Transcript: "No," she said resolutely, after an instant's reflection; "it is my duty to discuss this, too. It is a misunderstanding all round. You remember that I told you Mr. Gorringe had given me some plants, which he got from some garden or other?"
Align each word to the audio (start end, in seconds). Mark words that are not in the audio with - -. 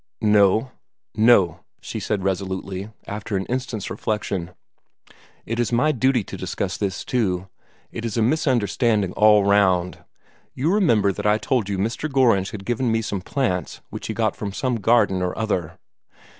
"No," 0.19 0.71
she 1.79 1.99
said 1.99 2.23
resolutely, 2.23 2.89
after 3.05 3.37
an 3.37 3.45
instant's 3.45 3.91
reflection; 3.91 4.49
"it 5.45 5.59
is 5.59 5.71
my 5.71 5.91
duty 5.91 6.23
to 6.23 6.35
discuss 6.37 6.75
this, 6.75 7.05
too. 7.05 7.49
It 7.91 8.03
is 8.03 8.17
a 8.17 8.23
misunderstanding 8.23 9.11
all 9.11 9.43
round. 9.45 10.03
You 10.55 10.73
remember 10.73 11.11
that 11.13 11.27
I 11.27 11.37
told 11.37 11.69
you 11.69 11.77
Mr. 11.77 12.11
Gorringe 12.11 12.49
had 12.49 12.65
given 12.65 12.91
me 12.91 13.03
some 13.03 13.21
plants, 13.21 13.81
which 13.91 14.07
he 14.07 14.15
got 14.15 14.35
from 14.35 14.53
some 14.53 14.77
garden 14.77 15.21
or 15.21 15.37
other?" 15.37 15.77